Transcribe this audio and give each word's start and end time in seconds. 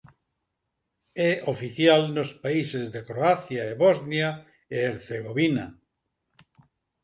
É 1.29 1.31
oficial 1.53 2.01
nos 2.15 2.29
países 2.43 2.85
de 2.93 3.01
Croacia 3.09 3.63
e 3.71 3.79
Bosnia 3.85 4.29
e 4.75 4.77
Hercegovina. 4.87 5.65